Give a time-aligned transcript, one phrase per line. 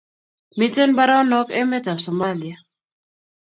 [0.57, 2.57] Miten mbaronok emet ab Somalia